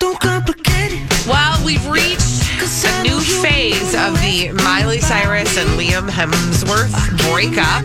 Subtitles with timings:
[0.00, 1.26] Don't complicate it.
[1.26, 6.92] Well, we've reached a new phase of the Miley Cyrus and Liam Hemsworth
[7.30, 7.84] breakup.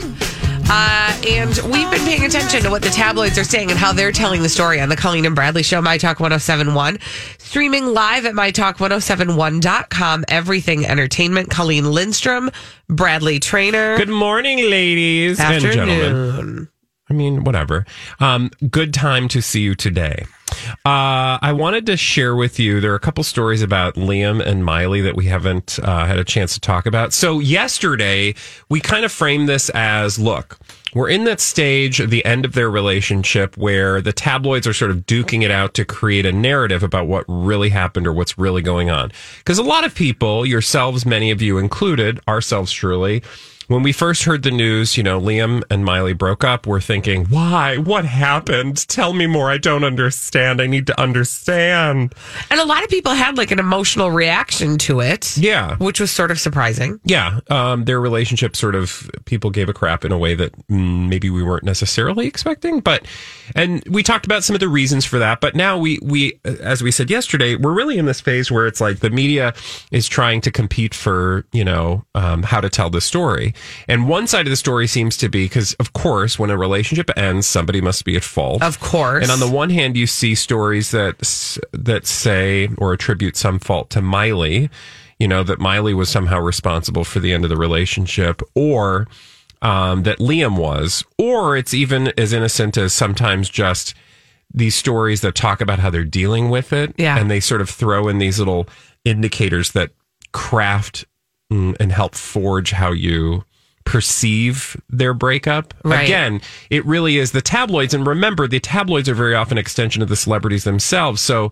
[0.69, 4.11] Uh, and we've been paying attention to what the tabloids are saying and how they're
[4.11, 6.99] telling the story on the Colleen and Bradley Show, My Talk 1071.
[7.37, 10.25] Streaming live at MyTalk1071.com.
[10.29, 11.49] Everything Entertainment.
[11.49, 12.49] Colleen Lindstrom,
[12.87, 13.97] Bradley Traynor.
[13.97, 16.69] Good morning, ladies and gentlemen.
[17.09, 17.85] I mean, whatever.
[18.19, 20.25] Um, good time to see you today.
[20.85, 22.79] Uh, I wanted to share with you.
[22.81, 26.23] There are a couple stories about Liam and Miley that we haven't uh, had a
[26.23, 27.13] chance to talk about.
[27.13, 28.35] So yesterday,
[28.69, 30.59] we kind of framed this as, look,
[30.93, 35.05] we're in that stage the end of their relationship where the tabloids are sort of
[35.05, 38.89] duking it out to create a narrative about what really happened or what's really going
[38.89, 39.11] on.
[39.39, 43.23] Because a lot of people, yourselves, many of you included, ourselves truly,
[43.67, 47.25] when we first heard the news, you know, Liam and Miley broke up, we're thinking,
[47.25, 47.77] why?
[47.77, 48.87] What happened?
[48.87, 49.49] Tell me more.
[49.49, 50.61] I don't understand.
[50.61, 52.13] I need to understand.
[52.49, 55.37] And a lot of people had like an emotional reaction to it.
[55.37, 55.77] Yeah.
[55.77, 56.99] Which was sort of surprising.
[57.05, 57.39] Yeah.
[57.49, 61.29] Um, their relationship sort of, people gave a crap in a way that mm, maybe
[61.29, 62.79] we weren't necessarily expecting.
[62.79, 63.05] But,
[63.55, 65.41] and we talked about some of the reasons for that.
[65.41, 68.81] But now we, we, as we said yesterday, we're really in this phase where it's
[68.81, 69.53] like the media
[69.91, 73.52] is trying to compete for, you know, um, how to tell the story.
[73.87, 77.09] And one side of the story seems to be because, of course, when a relationship
[77.17, 78.61] ends, somebody must be at fault.
[78.63, 79.23] Of course.
[79.23, 81.19] And on the one hand, you see stories that
[81.71, 84.69] that say or attribute some fault to Miley.
[85.19, 89.07] You know that Miley was somehow responsible for the end of the relationship, or
[89.61, 93.93] um, that Liam was, or it's even as innocent as sometimes just
[94.53, 97.17] these stories that talk about how they're dealing with it, Yeah.
[97.17, 98.67] and they sort of throw in these little
[99.05, 99.91] indicators that
[100.33, 101.05] craft
[101.79, 103.43] and help forge how you
[103.85, 105.73] perceive their breakup.
[105.83, 106.03] Right.
[106.03, 107.93] Again, it really is the tabloids.
[107.93, 111.21] And remember, the tabloids are very often extension of the celebrities themselves.
[111.21, 111.51] So,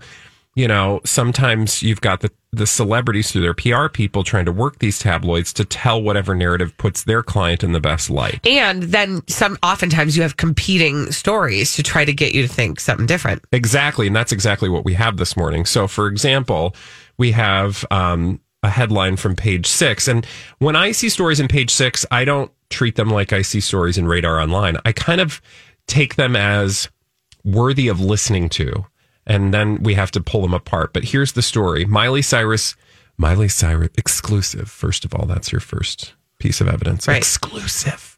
[0.55, 4.79] you know, sometimes you've got the, the celebrities through their PR people trying to work
[4.79, 8.45] these tabloids to tell whatever narrative puts their client in the best light.
[8.45, 12.79] And then some oftentimes you have competing stories to try to get you to think
[12.79, 13.43] something different.
[13.51, 14.07] Exactly.
[14.07, 15.65] And that's exactly what we have this morning.
[15.65, 16.75] So, for example,
[17.17, 20.07] we have um, a headline from page six.
[20.07, 20.25] And
[20.59, 23.97] when I see stories in page six, I don't treat them like I see stories
[23.97, 24.77] in Radar Online.
[24.85, 25.41] I kind of
[25.87, 26.89] take them as
[27.43, 28.85] worthy of listening to.
[29.25, 30.93] And then we have to pull them apart.
[30.93, 32.75] But here's the story Miley Cyrus,
[33.17, 34.69] Miley Cyrus exclusive.
[34.69, 37.07] First of all, that's your first piece of evidence.
[37.07, 37.17] Right.
[37.17, 38.17] Exclusive.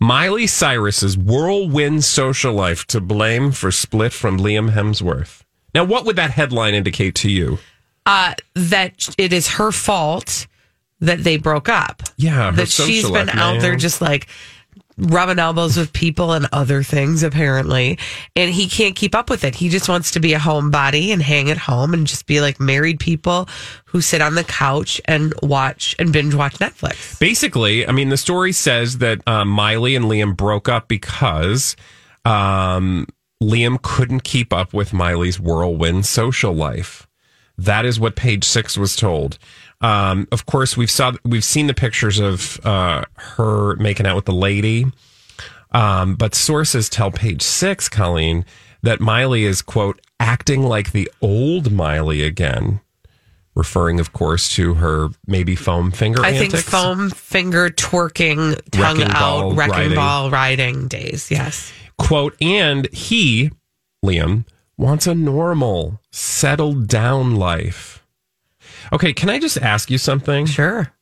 [0.00, 5.42] Miley Cyrus's whirlwind social life to blame for split from Liam Hemsworth.
[5.74, 7.58] Now, what would that headline indicate to you?
[8.04, 10.46] Uh, that it is her fault
[11.00, 12.02] that they broke up.
[12.16, 14.28] Yeah, her that she's been life, out there just like
[14.98, 17.98] rubbing elbows with people and other things apparently
[18.36, 21.22] and he can't keep up with it he just wants to be a homebody and
[21.22, 23.48] hang at home and just be like married people
[23.86, 28.16] who sit on the couch and watch and binge watch netflix Basically, I mean, the
[28.16, 31.76] story says that um, Miley and Liam broke up because
[32.24, 33.06] um,
[33.40, 37.06] Liam couldn't keep up with Miley's whirlwind social life.
[37.64, 39.38] That is what page six was told.
[39.80, 44.24] Um, of course, we've saw we've seen the pictures of uh, her making out with
[44.26, 44.86] the lady,
[45.72, 48.44] um, but sources tell page six, Colleen,
[48.82, 52.80] that Miley is quote acting like the old Miley again,
[53.54, 56.22] referring, of course, to her maybe foam finger.
[56.22, 59.94] i think foam finger twerking tongue Wrecking ball out wrecking riding.
[59.96, 63.50] ball riding days yes quote and he
[64.04, 64.44] liam
[64.82, 68.04] wants a normal settled down life
[68.92, 70.92] okay can i just ask you something sure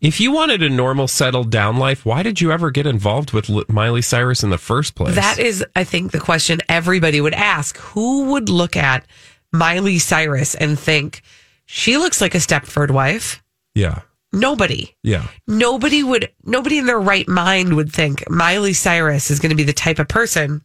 [0.00, 3.48] if you wanted a normal settled down life why did you ever get involved with
[3.68, 7.76] miley cyrus in the first place That is, I think, the question everybody would ask.
[7.78, 9.06] Who would look at
[9.52, 11.22] Miley Cyrus and think
[11.66, 13.42] she looks like a Stepford wife?
[13.74, 14.00] Yeah.
[14.32, 14.96] Nobody.
[15.04, 15.28] Yeah.
[15.46, 19.62] Nobody would, nobody in their right mind would think Miley Cyrus is going to be
[19.62, 20.60] the type of person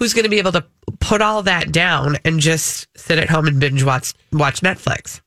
[0.00, 0.64] who's going to be able to
[0.98, 5.20] put all that down and just sit at home and binge watch, watch Netflix.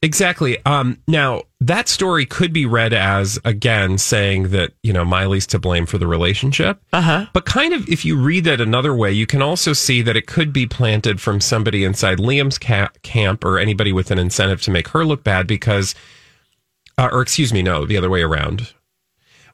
[0.00, 0.64] Exactly.
[0.64, 5.58] Um, now, that story could be read as, again, saying that, you know, Miley's to
[5.58, 6.80] blame for the relationship.
[6.92, 7.26] Uh huh.
[7.32, 10.28] But kind of, if you read that another way, you can also see that it
[10.28, 14.70] could be planted from somebody inside Liam's ca- camp or anybody with an incentive to
[14.70, 15.96] make her look bad because,
[16.96, 18.72] uh, or excuse me, no, the other way around.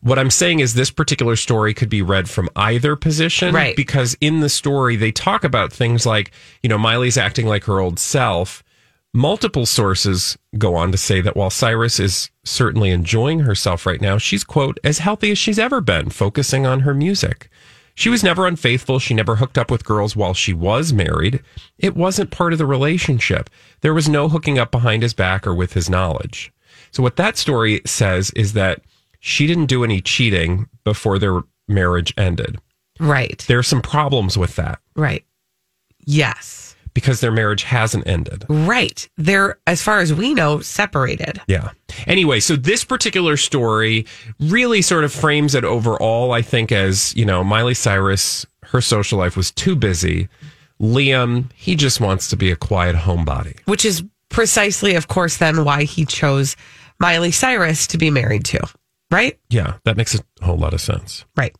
[0.04, 3.54] What I'm saying is this particular story could be read from either position.
[3.54, 3.74] Right.
[3.74, 6.30] Because in the story, they talk about things like,
[6.62, 8.62] you know, Miley's acting like her old self.
[9.14, 14.18] Multiple sources go on to say that while Cyrus is certainly enjoying herself right now,
[14.18, 17.48] she's, quote, as healthy as she's ever been, focusing on her music.
[17.94, 18.98] She was never unfaithful.
[18.98, 21.42] She never hooked up with girls while she was married.
[21.78, 23.48] It wasn't part of the relationship.
[23.80, 26.52] There was no hooking up behind his back or with his knowledge.
[26.90, 28.82] So, what that story says is that
[29.26, 32.58] she didn't do any cheating before their marriage ended.
[33.00, 33.42] Right.
[33.48, 35.24] There are some problems with that Right.
[36.06, 36.76] Yes.
[36.92, 38.44] because their marriage hasn't ended.
[38.48, 39.08] Right.
[39.16, 41.40] They're, as far as we know, separated.
[41.48, 41.70] Yeah.
[42.06, 44.04] Anyway, so this particular story
[44.38, 49.18] really sort of frames it overall, I think, as, you know, Miley Cyrus, her social
[49.18, 50.28] life was too busy.
[50.80, 53.58] Liam, he just wants to be a quiet homebody.
[53.64, 56.56] which is precisely, of course, then why he chose
[57.00, 58.60] Miley Cyrus to be married to.
[59.10, 59.38] Right?
[59.50, 61.24] Yeah, that makes a whole lot of sense.
[61.36, 61.54] Right.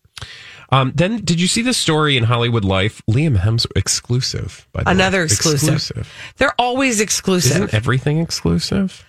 [0.71, 3.03] Um, then, did you see the story in Hollywood Life?
[3.09, 4.67] Liam Hemsworth exclusive.
[4.73, 4.93] By the way.
[4.93, 5.25] Another way.
[5.25, 6.13] exclusive.
[6.37, 7.53] They're always exclusive.
[7.53, 9.05] Isn't everything exclusive?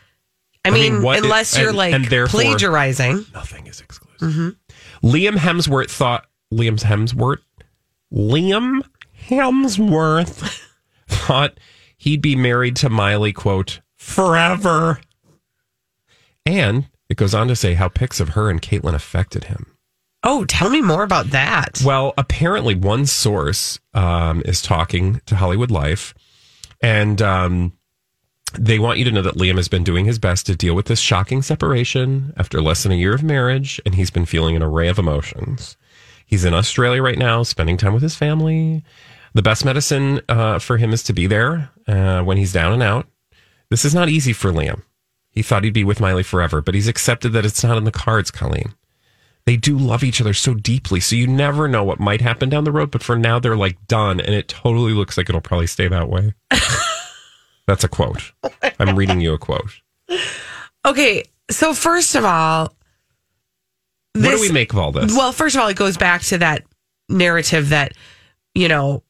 [0.64, 3.26] I I mean, unless you're and- like and plagiarizing.
[3.34, 4.20] Nothing is exclusive.
[4.20, 5.08] Mm-hmm.
[5.08, 7.40] Liam Hemsworth thought Liam's Hemsworth.
[8.14, 8.82] Liam
[9.28, 10.62] Hemsworth
[11.08, 11.60] thought
[11.98, 15.00] he'd be married to Miley, quote, forever.
[16.46, 19.78] And it goes on to say how pics of her and Caitlyn affected him.
[20.22, 21.82] Oh, tell me more about that.
[21.86, 26.14] Well, apparently, one source um, is talking to Hollywood Life,
[26.82, 27.72] and um,
[28.60, 30.88] they want you to know that Liam has been doing his best to deal with
[30.88, 34.64] this shocking separation after less than a year of marriage, and he's been feeling an
[34.64, 35.78] array of emotions.
[36.26, 38.84] He's in Australia right now, spending time with his family.
[39.36, 42.84] The best medicine uh, for him is to be there uh, when he's down and
[42.84, 43.08] out.
[43.70, 44.82] This is not easy for Liam.
[45.36, 47.92] He thought he'd be with Miley forever, but he's accepted that it's not in the
[47.92, 48.74] cards, Colleen
[49.46, 51.00] they do love each other so deeply.
[51.00, 52.92] So you never know what might happen down the road.
[52.92, 54.20] But for now, they're like done.
[54.20, 56.34] And it totally looks like it'll probably stay that way.
[57.68, 58.34] That's a quote.
[58.80, 59.72] I'm reading you a quote.
[60.86, 62.76] Okay, so first of all,
[64.14, 65.16] what do we make of all this?
[65.16, 66.64] Well, first of all, it goes back to that
[67.10, 67.94] narrative that,
[68.54, 69.04] you know,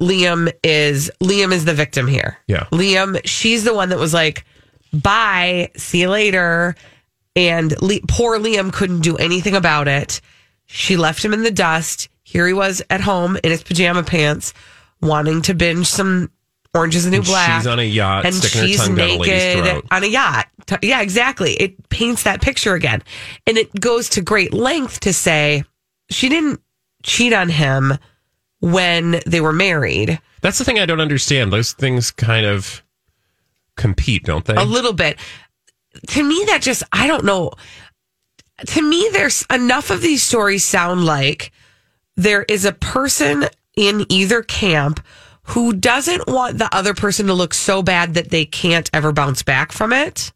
[0.00, 2.38] Liam is Liam is the victim here.
[2.46, 2.64] Yeah.
[2.72, 4.44] Liam, she's the one that was like,
[4.92, 6.74] "Bye, see you later."
[7.36, 10.20] And Le- poor Liam couldn't do anything about it.
[10.66, 12.08] She left him in the dust.
[12.22, 14.52] Here he was at home in his pajama pants,
[15.00, 16.30] wanting to binge some
[16.72, 17.60] Orange is the New And Black.
[17.60, 19.84] she's on a yacht, and sticking her she's tongue down a lady's naked throat.
[19.90, 20.46] on a yacht.
[20.82, 21.54] Yeah, exactly.
[21.54, 23.02] It paints that picture again.
[23.44, 25.64] And it goes to great length to say
[26.10, 26.60] she didn't
[27.02, 27.94] cheat on him
[28.60, 30.20] when they were married.
[30.42, 31.52] That's the thing I don't understand.
[31.52, 32.84] Those things kind of
[33.80, 34.54] compete, don't they?
[34.54, 35.18] A little bit.
[36.08, 37.52] To me, that just, I don't know.
[38.66, 41.50] To me, there's enough of these stories sound like
[42.16, 43.46] there is a person
[43.76, 45.00] in either camp
[45.42, 49.42] who doesn't want the other person to look so bad that they can't ever bounce
[49.42, 50.32] back from it.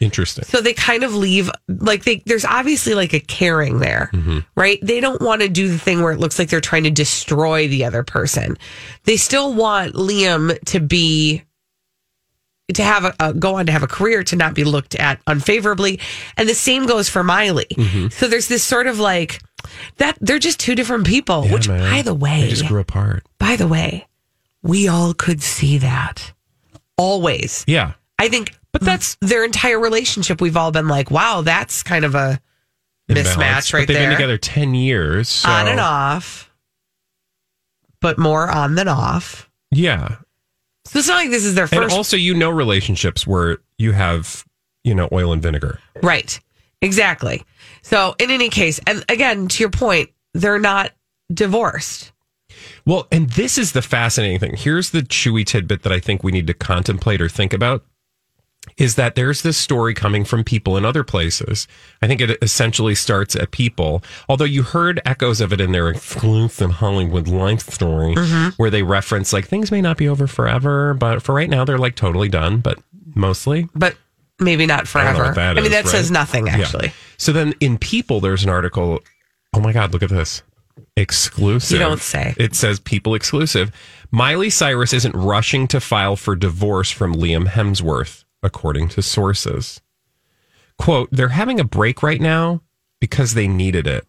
[0.00, 0.44] Interesting.
[0.44, 4.40] So they kind of leave like they there's obviously like a caring there, mm-hmm.
[4.54, 4.78] right?
[4.82, 7.66] They don't want to do the thing where it looks like they're trying to destroy
[7.68, 8.58] the other person.
[9.04, 11.44] They still want Liam to be
[12.74, 16.00] to have a, go on to have a career to not be looked at unfavorably,
[16.36, 17.66] and the same goes for Miley.
[17.70, 18.08] Mm-hmm.
[18.08, 19.40] So there's this sort of like
[19.98, 21.44] that they're just two different people.
[21.46, 21.90] Yeah, which, man.
[21.90, 23.24] by the way, they just grew apart.
[23.38, 24.06] by the way,
[24.62, 26.32] we all could see that
[26.96, 27.64] always.
[27.66, 27.92] Yeah.
[28.18, 28.86] I think, But hmm.
[28.86, 30.40] that's their entire relationship.
[30.40, 32.40] We've all been like, wow, that's kind of a
[33.08, 34.08] mismatch right but they've there.
[34.08, 35.28] been together 10 years.
[35.28, 36.50] so- on and off,
[38.00, 39.48] but more on than off.
[39.70, 40.16] Yeah.
[40.86, 41.96] So it's not like this is their And first.
[41.96, 44.44] also, you know, relationships where you have,
[44.84, 45.80] you know, oil and vinegar.
[46.02, 46.38] right.
[46.82, 47.42] Exactly.
[47.82, 50.92] So in any case, and again, to your point, they're not
[51.32, 52.12] divorced.
[52.84, 54.56] Well, and this is the fascinating thing.
[54.56, 57.84] Here's the chewy tidbit that I think we need to contemplate or think about.
[58.76, 61.66] Is that there's this story coming from people in other places.
[62.02, 65.88] I think it essentially starts at people, although you heard echoes of it in their
[65.88, 68.48] exclusive Hollywood life story, Mm-hmm.
[68.56, 71.78] where they reference like things may not be over forever, but for right now they're
[71.78, 72.78] like totally done, but
[73.14, 73.68] mostly.
[73.74, 73.96] but
[74.38, 75.32] maybe not I forever.
[75.34, 75.90] that I mean, that right?
[75.90, 76.58] says nothing Yeah.
[76.58, 76.92] actually.
[77.16, 79.00] So then in People, there's an article.
[79.54, 80.42] Oh my God, look at this.
[80.96, 81.72] Exclusive.
[81.72, 82.34] You don't say.
[82.36, 83.70] It says People exclusive.
[84.10, 89.82] Miley Cyrus isn't rushing to file for divorce from Liam Hemsworth, according to sources.
[90.78, 92.62] Quote, they're having a break right now
[93.00, 94.06] because they needed it.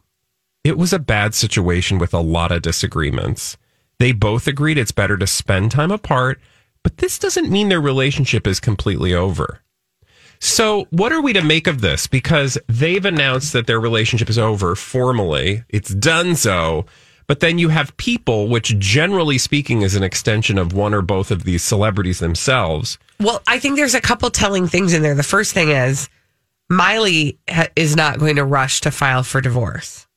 [0.64, 3.58] It was a bad situation with a lot of disagreements.
[4.00, 6.40] They both agreed it's better to spend time apart,
[6.84, 9.62] but this doesn't mean their relationship is completely over.
[10.40, 12.06] So, what are we to make of this?
[12.06, 15.64] Because they've announced that their relationship is over formally.
[15.70, 16.86] It's done so.
[17.28, 21.30] But then you have people, which generally speaking is an extension of one or both
[21.30, 22.98] of these celebrities themselves.
[23.20, 25.16] Well, I think there's a couple telling things in there.
[25.16, 26.08] The first thing is
[26.70, 30.08] Miley ha- is not going to rush to file for divorce,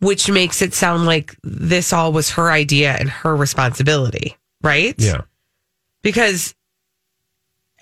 [0.00, 4.94] which makes it sound like this all was her idea and her responsibility, right?
[4.96, 5.22] Yeah.
[6.02, 6.54] Because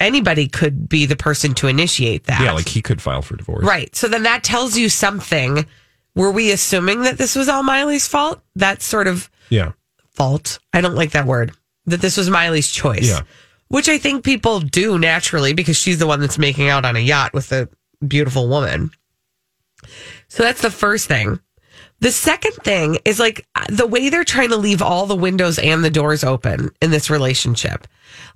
[0.00, 2.40] anybody could be the person to initiate that.
[2.40, 3.64] Yeah, like he could file for divorce.
[3.64, 3.94] Right.
[3.94, 5.64] So then that tells you something.
[6.18, 8.42] Were we assuming that this was all Miley's fault?
[8.56, 9.72] That's sort of Yeah.
[10.10, 10.58] fault.
[10.72, 11.52] I don't like that word.
[11.86, 13.08] That this was Miley's choice.
[13.08, 13.20] Yeah.
[13.68, 17.00] Which I think people do naturally because she's the one that's making out on a
[17.00, 17.68] yacht with a
[18.06, 18.90] beautiful woman.
[20.28, 21.38] So that's the first thing.
[22.00, 25.84] The second thing is like the way they're trying to leave all the windows and
[25.84, 27.86] the doors open in this relationship.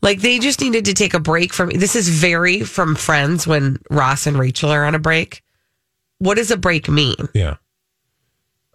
[0.03, 3.79] Like they just needed to take a break from this is very from friends when
[3.91, 5.43] Ross and Rachel are on a break.
[6.19, 7.29] What does a break mean?
[7.35, 7.57] Yeah.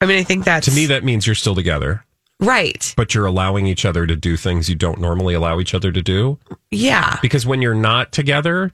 [0.02, 2.06] I mean, I think that's To me, that means you're still together,
[2.40, 2.94] right.
[2.96, 6.02] but you're allowing each other to do things you don't normally allow each other to
[6.02, 6.38] do.
[6.72, 7.18] Yeah.
[7.22, 8.72] Because when you're not together,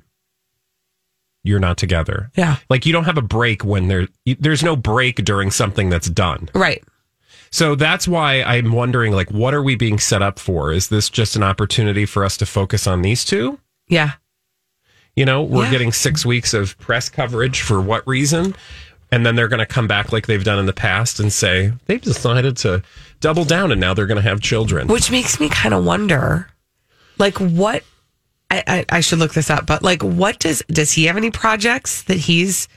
[1.43, 2.31] you're not together.
[2.35, 2.57] Yeah.
[2.69, 4.07] Like you don't have a break when there
[4.39, 6.49] there's no break during something that's done.
[6.53, 6.83] Right.
[7.51, 10.71] So that's why I'm wondering like what are we being set up for?
[10.71, 13.59] Is this just an opportunity for us to focus on these two?
[13.87, 14.13] Yeah.
[15.15, 15.71] You know, we're Yeah.
[15.71, 18.55] getting 6 weeks of press coverage for what reason?
[19.13, 21.71] And then they're going to come back like they've done in the past and say
[21.85, 22.81] they've decided to
[23.19, 24.87] double down and now they're going to have children.
[24.87, 26.47] Which makes me kind of wonder,
[27.19, 27.83] like, what?
[28.49, 31.29] I, I, I should look this up, but like, what does does he have any
[31.29, 32.67] projects that he's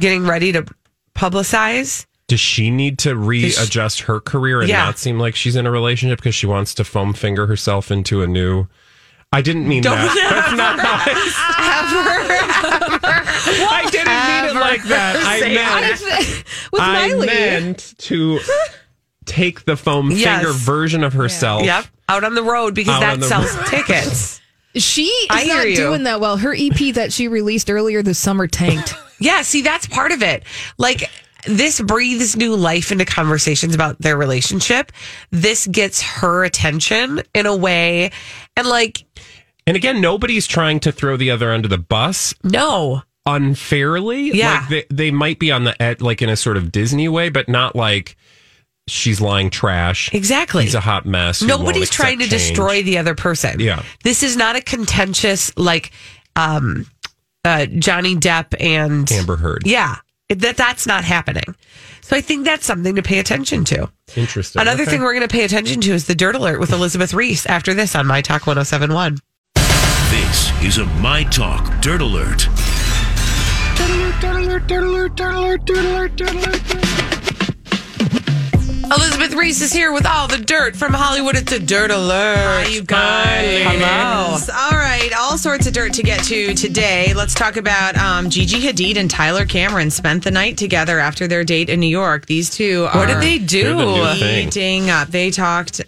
[0.00, 0.66] getting ready to
[1.14, 2.06] publicize?
[2.26, 4.84] Does she need to readjust her career and Yeah.
[4.84, 8.22] not seem like she's in a relationship because she wants to foam finger herself into
[8.22, 8.66] a new?
[9.34, 10.14] I didn't mean Don't that.
[10.30, 10.88] That's not ever.
[13.68, 15.16] I didn't mean it like that.
[15.16, 18.40] I say meant, With I meant to
[19.26, 20.42] take the foam Yes.
[20.42, 21.64] finger version of herself.
[21.64, 23.66] Yep, out on the road because Out that sells road.
[23.66, 24.40] tickets.
[24.76, 25.76] She is I hear not you.
[25.76, 26.36] doing that well.
[26.36, 28.94] Her EP that she released earlier this summer tanked.
[29.20, 30.42] Yeah, see, that's part of it.
[30.78, 31.08] Like,
[31.46, 34.92] this breathes new life into conversations about their relationship.
[35.30, 38.10] This gets her attention in a way.
[38.56, 39.04] And, like,
[39.66, 44.32] And again, nobody's trying to throw the other under the bus no, unfairly.
[44.32, 44.60] Yeah.
[44.60, 47.28] Like they, they might be on the ed, like in a sort of Disney way,
[47.28, 48.16] but not like
[48.86, 50.12] she's lying trash.
[50.12, 50.64] exactly.
[50.64, 51.40] He's a hot mess.
[51.42, 52.30] Nobody's trying to change.
[52.30, 53.60] destroy the other person.
[53.60, 53.82] Yeah.
[54.02, 55.90] This is not a contentious, like,
[56.36, 56.86] um,
[57.46, 59.62] uh, Johnny Depp and Amber Heard.
[59.66, 59.96] Yeah.
[60.28, 61.54] It- That that's not happening.
[62.00, 63.90] So I think that's something to pay attention to.
[64.16, 64.60] Interesting.
[64.60, 64.92] Another Okay.
[64.92, 67.72] thing we're going to pay attention to is the Dirt Alert with Elizabeth Reese after
[67.74, 69.18] this on My Talk 1071.
[70.10, 72.48] This is a My Talk Dirt Alert.
[78.96, 81.36] Elizabeth Reese is here with all the dirt from Hollywood.
[81.36, 82.36] It's a Dirt Alert.
[82.36, 83.64] Hi, you guys.
[83.66, 84.54] Hello.
[84.56, 87.12] All right, all sorts of dirt to get to today.
[87.14, 91.42] Let's talk about um, Gigi Hadid and Tyler Cameron spent the night together after their
[91.44, 92.26] date in New York.
[92.26, 94.24] These two are What did they They're the new do?
[94.44, 95.08] meeting up.
[95.08, 95.80] They talked.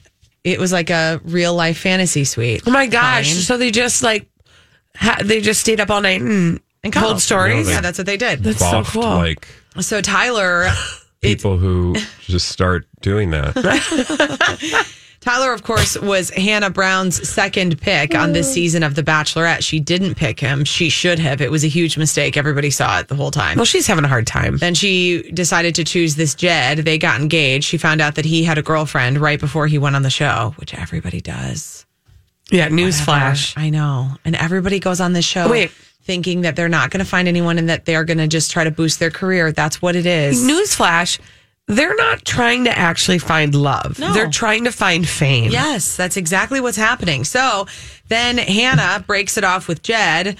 [0.42, 2.62] It was like a real life fantasy suite.
[2.66, 3.32] Oh my gosh.
[3.32, 3.42] Fine.
[3.42, 4.28] So they just like,
[4.96, 7.20] ha- they just stayed up all night and, And told cuddled.
[7.22, 7.66] stories?
[7.66, 8.42] No, Yeah, that's what they did.
[8.42, 9.02] That's so cool.
[9.02, 9.46] Like
[9.80, 10.68] So Tyler,
[11.20, 13.54] people who just start doing that.
[15.20, 19.60] Tyler, of course, was Hannah Brown's second pick on this season of The Bachelorette.
[19.60, 20.64] She didn't pick him.
[20.64, 21.40] She should have.
[21.40, 22.36] It was a huge mistake.
[22.36, 23.56] Everybody saw it the whole time.
[23.56, 24.58] well, she's having a hard time.
[24.58, 26.78] Then she decided to choose this Jed.
[26.78, 27.64] They got engaged.
[27.64, 30.54] She found out that he had a girlfriend right before he went on the show,
[30.58, 31.86] which everybody does.
[32.52, 33.54] Yeah, newsflash.
[33.56, 34.12] I know.
[34.24, 35.72] And everybody goes on this show Wait.
[36.06, 38.64] Thinking that they're not going to find anyone and that they're going to just try
[38.64, 39.52] to boost their career.
[39.52, 40.42] That's what it is.
[40.44, 41.18] Newsflash.
[41.68, 43.98] they're not trying to actually find love.
[43.98, 44.12] No.
[44.14, 45.50] They're trying to find fame.
[45.50, 47.24] Yes, that's exactly what's happening.
[47.24, 47.66] So
[48.08, 50.38] then Hannah breaks it off with Jed,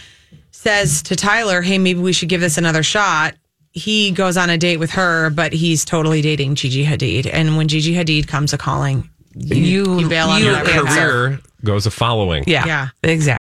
[0.53, 3.35] says to Tyler, Hey, maybe we should give this another shot.
[3.73, 7.29] He goes on a date with her, but he's totally dating Gigi Hadid.
[7.31, 10.85] And when Gigi Hadid comes a calling, you, You- you bail on Your whatever you
[10.87, 12.45] career goes a following.
[12.47, 12.65] Yeah.
[12.65, 12.89] Yeah.
[13.03, 13.45] Exactly.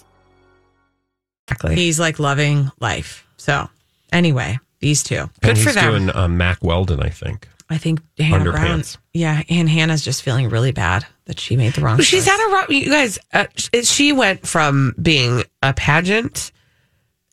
[1.75, 3.25] He's like loving life.
[3.37, 3.69] So,
[4.11, 5.29] anyway, these two.
[5.41, 5.91] and for he's them.
[6.05, 7.47] doing uh, Mack Weldon, I think.
[7.69, 8.83] I think Hannah Brown.
[9.13, 12.33] Yeah, and Hannah's just feeling really bad that she made the wrong She's choice.
[12.33, 12.69] at a rough.
[12.69, 13.45] You guys, uh,
[13.83, 16.51] she went from being a pageant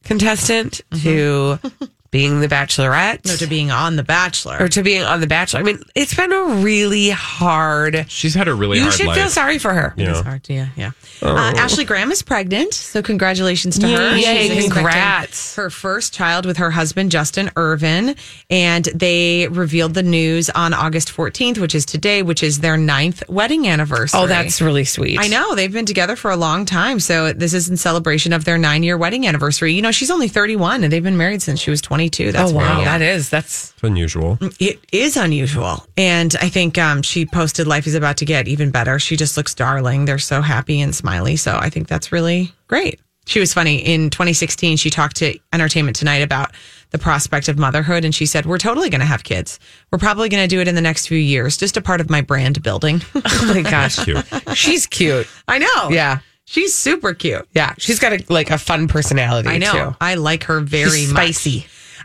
[0.05, 1.59] contestant to
[2.11, 4.57] being the Bachelorette, no, to being on The Bachelor.
[4.61, 5.61] or to being on the Bachelor.
[5.61, 8.07] I mean, it's been a really hard.
[8.09, 8.85] She's had a really hard.
[8.85, 9.17] you hard should life.
[9.19, 9.93] feel sorry for her.
[9.97, 10.11] Yeah.
[10.11, 10.91] It's hard to, yeah, yeah.
[11.21, 14.17] Uh, Ashley Graham is pregnant, so congratulations to her.
[14.17, 15.57] Yay, She's expecting congrats.
[15.57, 18.15] Her first child with her husband, Justin Ervin.
[18.49, 23.23] And they revealed the news on August 14th, which is today, which is their ninth
[23.29, 24.21] wedding anniversary.
[24.21, 25.19] Oh, that's really sweet.
[25.21, 25.55] I know.
[25.55, 27.01] They've been together for a long time.
[27.01, 29.73] So this is in celebration of their nine year wedding anniversary.
[29.75, 32.31] You know, she's only 31 and they've been married since she was 22.
[32.33, 34.39] That's Oh wow, very- that is that's It's unusual.
[34.61, 35.85] it is unusual.
[35.97, 39.01] And I think um, she posted life is about to get even better.
[39.01, 40.05] She just looks darling.
[40.05, 41.35] They're so happy and smiley.
[41.37, 43.01] So I think that's really great.
[43.27, 43.77] She was funny.
[43.79, 46.53] In 2016, she talked to Entertainment Tonight about
[46.91, 48.05] the prospect of motherhood.
[48.05, 49.59] And she said, We're totally going to have kids.
[49.91, 52.09] We're probably going to do it in the next few years, just a part of
[52.09, 53.03] my brand building.
[53.17, 54.25] oh my gosh, Cute.
[54.55, 55.27] she's cute.
[55.49, 55.91] I know.
[55.91, 57.47] Yeah, She's super cute.
[57.55, 59.51] yeah, she's got a like a fun personality.
[59.51, 59.73] I know.
[59.91, 59.97] too.
[60.01, 61.21] I like her very She's much.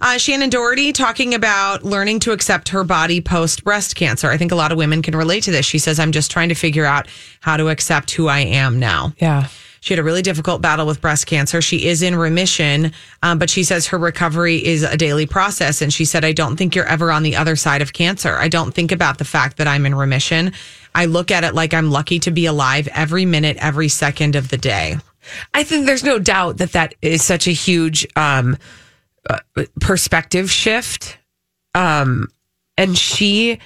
[0.04, 4.30] Uh, Shannen Doherty talking about learning to accept her body post breast cancer.
[4.30, 5.66] I think a lot of women can relate to this.
[5.66, 7.08] She says, I'm just trying to figure out
[7.40, 9.14] how to accept who I am now.
[9.18, 9.48] Yeah.
[9.80, 11.62] She had a really difficult battle with breast cancer.
[11.62, 15.82] She is in remission, um, but she says her recovery is a daily process.
[15.82, 18.36] And she said, I don't think you're ever on the other side of cancer.
[18.36, 20.52] I don't think about the fact that I'm in remission.
[20.94, 24.50] I look at it like I'm lucky to be alive every minute, every second of
[24.50, 24.98] the day.
[25.54, 28.58] I think there's no doubt that that is such a huge um,
[29.30, 29.40] uh,
[29.80, 31.18] perspective shift.
[31.76, 32.28] Um,
[32.78, 33.60] and she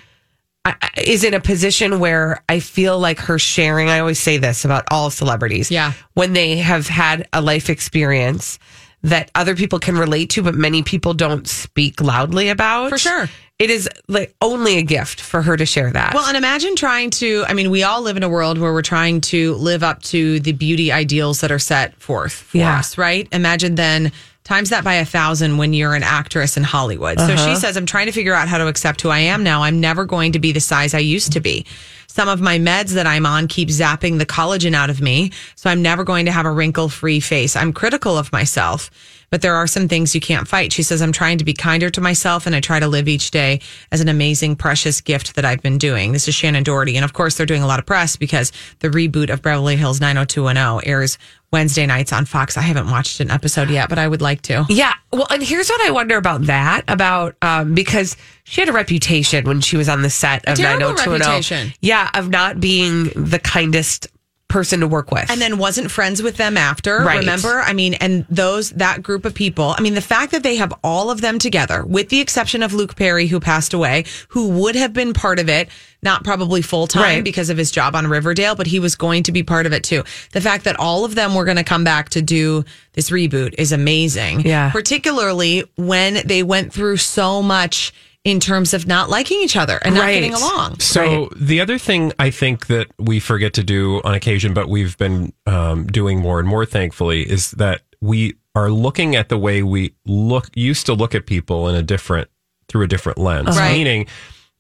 [0.98, 3.90] is in a position where I feel like her sharing.
[3.90, 5.72] I always say this about all celebrities.
[5.72, 5.94] Yeah.
[6.14, 8.60] When they have had a life experience
[9.04, 12.90] that other people can relate to, but many people don't speak loudly about.
[12.90, 13.30] For sure.
[13.60, 16.14] It is like only a gift for her to share that.
[16.14, 18.82] Well, and imagine trying to, I mean, we all live in a world where we're
[18.82, 22.78] trying to live up to the beauty ideals that are set forth for Yeah.
[22.80, 23.28] us, right?
[23.32, 24.12] Imagine then
[24.48, 27.20] times that by a thousand when you're an actress in Hollywood.
[27.20, 27.56] So she uh-huh.
[27.56, 29.64] says, I'm trying to figure out how to accept who I am now.
[29.64, 31.66] I'm never going to be the size I used to be.
[32.08, 35.32] Some of my meds that I'm on keep zapping the collagen out of me.
[35.56, 37.58] So I'm never going to have a wrinkle free face.
[37.58, 38.90] I'm critical of myself,
[39.30, 40.72] but there are some things you can't fight.
[40.72, 43.32] She says, I'm trying to be kinder to myself and I try to live each
[43.32, 43.62] day
[43.92, 46.12] as an amazing, precious gift that I've been doing.
[46.14, 46.96] This is Shannen Doherty.
[46.96, 50.00] And of course, they're doing a lot of press because the reboot of Beverly Hills
[50.00, 51.18] 90210 airs
[51.52, 52.58] Wednesday nights on Fox.
[52.58, 54.66] I haven't watched an episode yet, but I would like to.
[54.70, 54.94] Yeah.
[55.12, 59.46] Well, and here's what I wonder about that about um, because she had a reputation
[59.46, 61.20] when she was on the set of 90210.
[61.20, 61.74] reputation.
[61.82, 64.08] Yeah, of not being the kindest
[64.48, 65.30] person to work with.
[65.30, 67.00] and then wasn't friends with them after.
[67.00, 67.20] Right.
[67.20, 67.60] Remember?
[67.60, 69.76] I mean, and those that group of people.
[69.78, 72.74] I mean, the fact that they have all of them together, with the exception of
[72.74, 75.68] Luke Perry, who passed away, who would have been part of it,
[76.02, 77.24] not probably full time Right.
[77.24, 79.84] because of his job on Riverdale, but he was going to be part of it
[79.84, 80.04] too.
[80.32, 83.54] The fact that all of them were going to come back to do this reboot
[83.58, 84.42] is amazing.
[84.42, 84.72] Yeah.
[84.72, 87.92] Particularly when they went through so much
[88.28, 90.16] in terms of not liking each other and not Right.
[90.16, 90.80] getting along.
[90.82, 94.98] So the other thing I think that we forget to do on occasion, but we've
[94.98, 99.64] been um, doing more and more, thankfully, is that we are looking at the way
[99.64, 102.28] we look used to look at people in a different
[102.68, 103.58] through a different lens.
[103.58, 103.72] Right.
[103.72, 104.08] Meaning,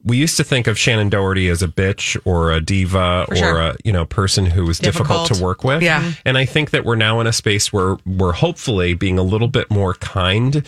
[0.01, 3.59] we used to think of Shannen Doherty as a bitch or a diva or sure.
[3.59, 5.27] a you know person who was difficult.
[5.27, 5.39] Difficult.
[5.39, 5.81] to work with.
[5.83, 6.13] Yeah.
[6.23, 9.49] and I think that we're now in a space where we're hopefully being a little
[9.49, 10.65] bit more kind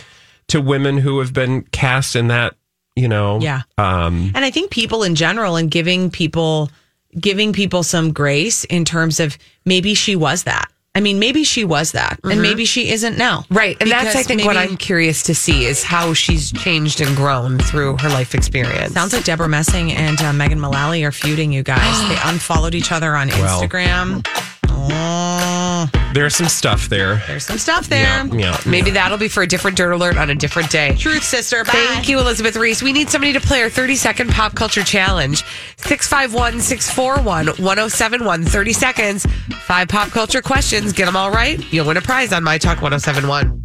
[0.48, 2.56] to women who have been cast in that.
[2.96, 3.62] You know, Yeah.
[3.78, 6.70] Um, And I think people in general and giving people
[7.18, 10.70] giving people some grace in terms of maybe she was that.
[10.94, 13.44] I mean, maybe she was that, and maybe she isn't now.
[13.48, 13.76] Right.
[13.80, 17.14] And that's, I Because think, what I'm curious to see is how she's changed and
[17.16, 18.92] grown through her life experience.
[18.92, 21.52] Sounds like Debra Messing and uh, Megan Mullally are feuding.
[21.52, 23.60] You guys, they unfollowed each other on Well.
[23.62, 24.26] Instagram.
[24.90, 27.22] Oh, there's some stuff there.
[27.26, 28.26] there's some stuff there.
[28.26, 28.60] Yeah, yeah.
[28.66, 30.96] Maybe that'll be for a different Dirt Alert on a different day.
[30.96, 31.64] Truth, sister.
[31.64, 31.72] Bye.
[31.72, 32.82] Thank you, Elizabeth Reese.
[32.82, 35.44] We need somebody to play our 30 second pop culture challenge.
[35.78, 38.44] 651 641 1071.
[38.44, 39.26] 30 seconds,
[39.66, 40.92] five pop culture questions.
[40.92, 41.60] Get them all right.
[41.72, 43.64] You'll win a prize on My Talk 1071.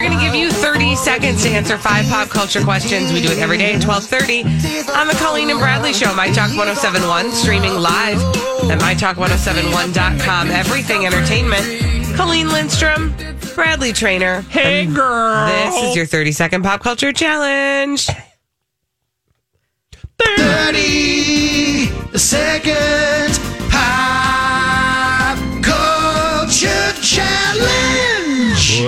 [0.00, 3.12] We're going to give you 30 seconds to answer five pop culture questions.
[3.12, 6.56] We do it every day at 1230 on the Colleen and Bradley Show, My Talk
[6.56, 8.16] 1071, streaming live
[8.70, 10.50] at MyTalk1071.com.
[10.52, 12.14] Everything Entertainment.
[12.16, 13.12] Colleen Lindstrom,
[13.56, 14.42] Bradley Traynor.
[14.42, 15.48] Hey, um, girl.
[15.48, 18.06] This is your 30 second pop culture challenge.
[20.20, 27.87] 30 seconds pop culture challenge.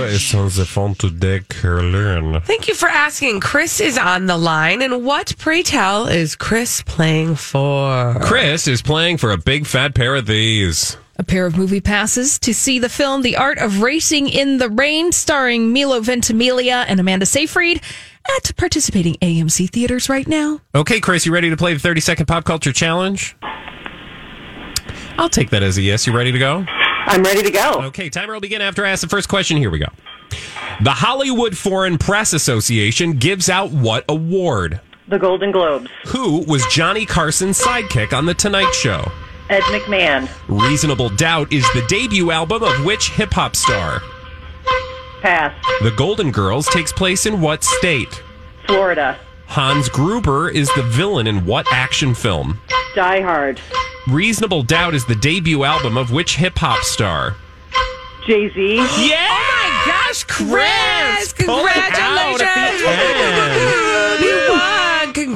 [0.00, 2.40] What is on the phone today, Caroline?
[2.40, 3.40] Thank you for asking.
[3.40, 4.80] Chris is on the line.
[4.80, 8.16] And what, pray tell, is Chris playing for?
[8.22, 10.96] Chris is playing for a big fat pair of these.
[11.16, 14.70] A pair of movie passes to see the film The Art of Racing in the
[14.70, 17.82] Rain, starring Milo Ventimiglia and Amanda Seyfried,
[18.38, 20.62] at participating AMC theaters right now.
[20.74, 23.36] Okay, Chris, you ready to play the 30 second pop culture challenge?
[25.18, 26.06] I'll take that as a yes.
[26.06, 26.64] You ready to go?
[27.06, 27.82] I'm ready to go.
[27.86, 29.56] Okay, timer will begin after I ask the first question.
[29.56, 29.88] Here we go.
[30.82, 34.80] The Hollywood Foreign Press Association gives out what award?
[35.08, 35.90] The Golden Globes.
[36.06, 39.10] Who was Johnny Carson's sidekick on The Tonight Show?
[39.48, 40.28] Ed McMahon.
[40.46, 44.00] Reasonable Doubt is the debut album of which hip hop star?
[45.20, 45.52] Pass.
[45.82, 48.22] The Golden Girls takes place in what state?
[48.66, 49.18] Florida.
[49.50, 52.60] Hans Gruber is the villain in what action film?
[52.94, 53.60] Die Hard.
[54.06, 57.34] Reasonable Doubt is the debut album of which hip hop star?
[58.28, 58.76] Jay Z.
[59.08, 59.26] Yeah!
[59.28, 61.32] Oh my gosh, Chris!
[61.32, 61.64] Pull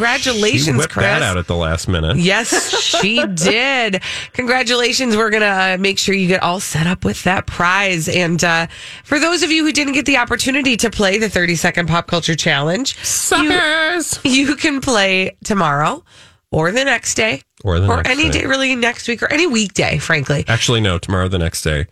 [0.01, 0.19] won!
[0.19, 1.05] She Congratulations, whipped Chris.
[1.05, 2.17] that out at the last minute.
[2.19, 4.03] Yes, she did.
[4.33, 5.17] Congratulations.
[5.17, 8.09] We're going to uh, make sure you get all set up with that prize.
[8.09, 8.67] And uh,
[9.05, 12.07] for those of you who didn't get the opportunity to play the 30 second pop
[12.07, 14.19] culture challenge, Suckers!
[14.25, 16.05] You, you can play tomorrow
[16.51, 18.41] or the next day Or the next any day.
[18.43, 20.45] day, really next week or any weekday, frankly.
[20.49, 21.87] Actually, no, tomorrow, the next day.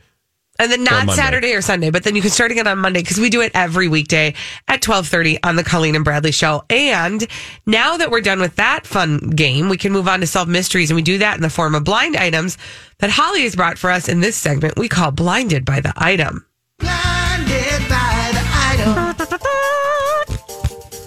[0.62, 3.18] And then not Saturday or Sunday, but then you can start again on Monday because
[3.18, 4.28] we do it every weekday
[4.68, 6.62] at 1230 on the Colleen and Bradley show.
[6.70, 7.26] And
[7.66, 10.88] now that we're done with that fun game, we can move on to solve mysteries
[10.88, 12.58] and we do that in the form of blind items
[12.98, 16.46] that Holly has brought for us in this segment we call Blinded by the Item.
[16.78, 19.16] Blinded by the item.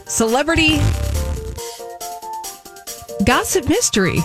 [0.06, 0.80] Celebrity
[3.24, 4.20] gossip mystery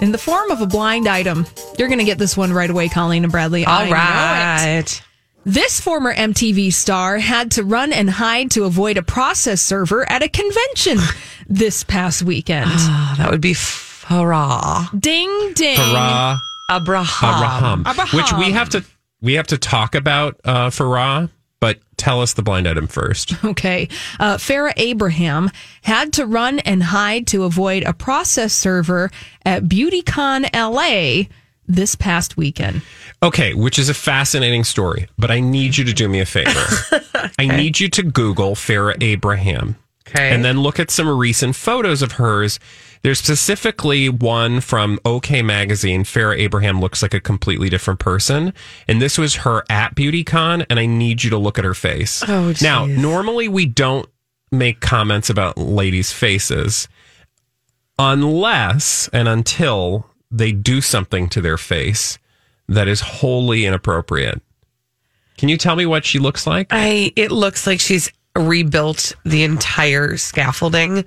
[0.00, 1.46] in the form of a blind item.
[1.78, 3.64] You're going to get this one right away, Colleen and Bradley.
[3.64, 3.92] All I know it.
[3.92, 5.02] right.
[5.44, 10.22] This former MTV star had to run and hide to avoid a process server at
[10.22, 10.98] a convention
[11.48, 12.68] this past weekend.
[12.72, 14.88] Oh, that would be Farrah.
[15.00, 15.76] ding ding.
[15.76, 16.38] Farrah
[16.70, 17.84] Abraham.
[17.86, 18.84] Abraham, which we have to
[19.22, 21.30] we have to talk about uh, Farrah,
[21.66, 23.32] but tell us the blind item first.
[23.46, 23.88] Okay.
[24.20, 25.50] Uh, Farrah Abraham
[25.82, 29.10] had to run and hide to avoid a process server
[29.44, 31.28] at BeautyCon LA
[31.66, 32.82] this past weekend.
[33.22, 36.64] Okay, which is a fascinating story, but I need you to do me a favor.
[37.38, 39.76] I need you to Google Farrah Abraham.
[40.16, 40.30] Okay.
[40.34, 42.58] And then look at some recent photos of hers.
[43.02, 46.04] There's specifically one from OK Magazine.
[46.04, 48.52] Farrah Abraham looks like a completely different person.
[48.88, 52.24] And this was her at BeautyCon, and I need you to look at her face.
[52.26, 54.08] Oh, now, normally we don't
[54.50, 56.88] make comments about ladies' faces
[57.98, 62.18] unless and until they do something to their face
[62.68, 64.42] that is wholly inappropriate.
[65.38, 66.68] Can you tell me what she looks like?
[66.70, 71.04] I it looks like she's rebuilt the entire scaffolding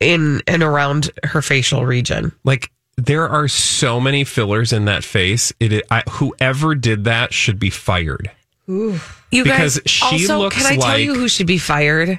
[0.00, 2.32] in and around her facial region.
[2.44, 5.52] Like there are so many fillers in that face.
[5.60, 8.30] It I, whoever did that should be fired.
[8.68, 8.98] You
[9.30, 12.18] Because guys, she also, looks can I tell like- you who should be fired?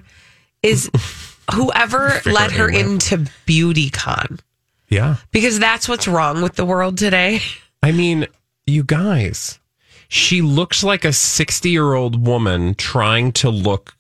[0.64, 0.90] Is
[1.54, 2.76] whoever let her out.
[2.76, 4.40] into BeautyCon
[4.90, 5.18] Yeah.
[5.32, 7.42] because that's what's wrong with the world today.
[7.84, 8.28] I mean,
[8.66, 9.60] you guys,
[10.08, 13.96] she looks like a 60 year old woman trying to look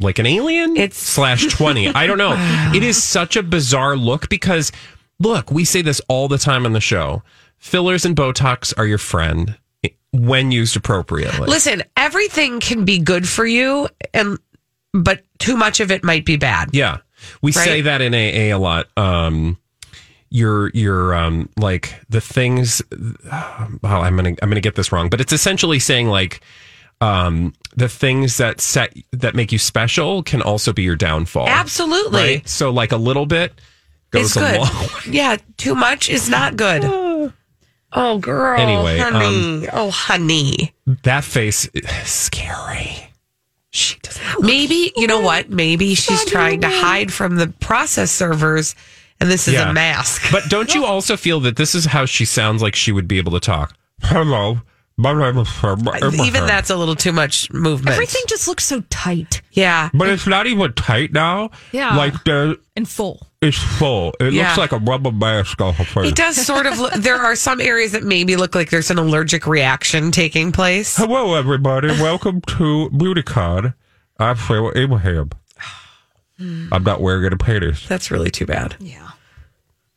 [0.00, 2.34] like an alien It's- slash 20 i don't know.
[2.74, 4.72] It is such a bizarre look because
[5.18, 7.22] look we say this all the time on the show.
[7.58, 9.56] Fillers and botox are your friend
[10.12, 11.46] when used appropriately.
[11.48, 14.38] Listen, everything can be good for you, and
[14.92, 16.70] but too much of it might be bad.
[16.72, 16.98] yeah.
[17.40, 18.86] We say that in aa a lot.
[18.98, 19.56] Um
[20.34, 25.20] your your um like the things well i'm gonna i'm gonna get this wrong but
[25.20, 26.40] it's essentially saying like
[27.00, 32.20] um the things that set that make you special can also be your downfall Absolutely.
[32.20, 33.52] right so like a little bit
[34.10, 36.82] goes a long way Yeah, too much is not good.
[37.96, 38.58] Oh, girl.
[38.58, 39.68] Anyway, um, honey.
[39.72, 40.74] oh, honey.
[41.04, 43.08] that face is scary
[43.70, 44.42] She doesn't.
[44.44, 45.48] Maybe you know what?
[45.48, 48.74] Maybe she's trying to hide from the process servers,
[49.24, 49.70] and this is Yeah.
[49.70, 50.30] a mask.
[50.30, 53.16] but don't you also feel that this is how she sounds like she would be
[53.16, 54.60] able to talk hello
[54.98, 55.74] my name is uh,
[56.22, 57.94] Even that's a little too much movement.
[57.94, 59.88] Everything just looks so tight Yeah.
[59.94, 61.96] but it's not even tight now Yeah.
[61.96, 63.26] like there and full.
[63.40, 64.44] it's full it Yeah.
[64.44, 66.78] looks like a rubber mask off her face It does sort of.
[66.78, 70.96] Look, there are some areas that maybe look like there's an allergic reaction taking place.
[70.96, 71.88] Hello, everybody.
[71.88, 73.74] Welcome to BeautyCon.
[74.20, 75.30] I'm Phil Abraham.
[76.38, 77.84] I'm not wearing any panties.
[77.88, 78.76] That's really too bad.
[78.80, 79.10] Yeah.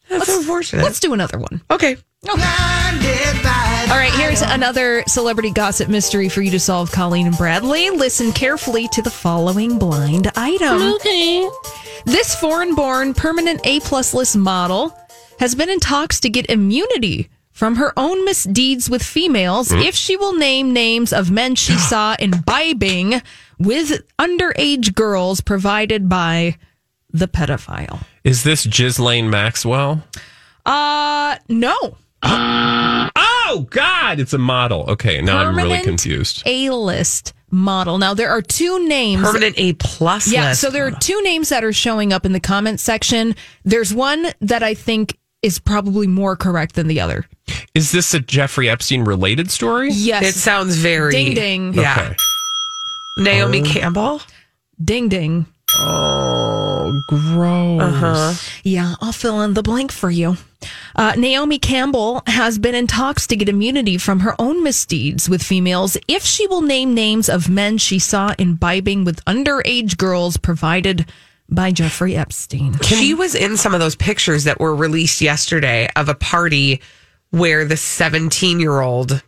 [0.09, 0.83] That's unfortunate.
[0.83, 1.61] Let's do another one.
[1.71, 1.97] okay.
[2.23, 7.27] Blinded by the All right, here's another celebrity gossip mystery for you to solve, Colleen
[7.27, 7.89] and Bradley.
[7.91, 10.81] Listen carefully to the following blind item.
[10.95, 11.47] Okay.
[12.05, 14.97] This foreign born permanent A plus list model
[15.39, 19.79] has been in talks to get immunity from her own misdeeds with females hmm?
[19.79, 23.21] if she will name names of men she saw imbibing
[23.57, 26.57] with underage girls provided by
[27.11, 28.03] the pedophile.
[28.27, 30.03] Is this Ghislaine Maxwell?
[30.65, 31.97] Uh, no.
[33.49, 34.19] Oh, God.
[34.19, 34.83] It's a model.
[34.89, 36.43] Okay, now I'm really confused.
[36.45, 37.97] A list model.
[37.97, 39.21] Now there are two names.
[39.21, 40.29] Permanent A plus.
[40.29, 40.59] Yeah, list.
[40.59, 43.37] so there are two names that are showing up in the comment section.
[43.63, 47.25] There's one that I think is probably more correct than the other.
[47.73, 49.91] Is this a Jeffrey Epstein related story?
[49.91, 50.23] Yes.
[50.23, 51.73] It sounds very Ding ding.
[51.73, 51.95] Yeah.
[52.07, 52.15] Okay.
[53.19, 54.19] Naomi Campbell.
[54.83, 55.45] Ding ding.
[55.75, 57.81] Oh, gross.
[57.81, 58.33] Uh-huh.
[58.63, 60.37] Yeah, I'll fill in the blank for you.
[60.95, 65.43] Uh, Naomi Campbell has been in talks to get immunity from her own misdeeds with
[65.43, 71.05] females if she will name names of men she saw imbibing with underage girls provided
[71.49, 72.77] by Jeffrey Epstein.
[72.79, 76.81] she was in some of those pictures that were released yesterday of a party
[77.29, 79.21] where the 17 year old,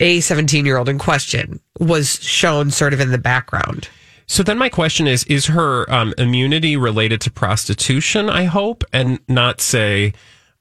[0.00, 3.88] a 17 year old in question, was shown sort of in the background.
[4.28, 9.18] So then my question is is her um, immunity related to prostitution, I hope, and
[9.28, 10.12] not say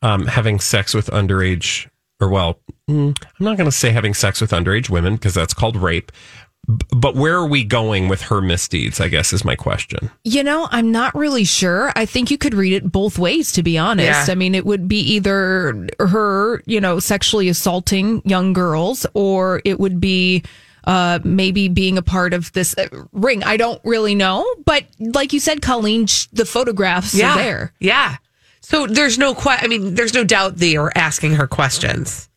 [0.02, 1.88] um, having sex with underage
[2.20, 5.54] or well, mm, I'm not going to say having sex with underage women because that's
[5.54, 6.12] called rape.
[6.90, 9.00] But where are we going with her misdeeds?
[9.00, 10.12] I guess is my question.
[10.26, 11.94] You know, I'm not really sure.
[11.96, 14.28] I think you could read it both ways, to be honest.
[14.28, 14.32] Yeah.
[14.32, 19.80] I mean, it would be either her, you know, sexually assaulting young girls, or it
[19.80, 20.44] would be
[20.88, 23.44] uh, maybe being a part of this uh, ring.
[23.44, 24.44] I don't really know.
[24.66, 27.34] But like you said, Colleen, the photographs Yeah.
[27.34, 27.74] are there.
[27.80, 28.16] Yeah.
[28.62, 32.30] So there's no que- I mean, there's no doubt they are asking her questions.